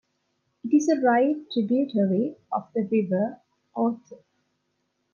[0.63, 3.39] It is a right tributary of the river
[3.77, 4.13] Ourthe.